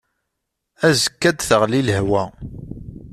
[0.87, 2.23] Azekka ad d-teɣli lehwa.